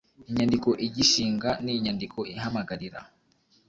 Inyandiko 0.29 0.69
igishinga 0.87 1.49
n 1.63 1.65
inyandiko 1.75 2.19
ihamagarira 2.33 2.99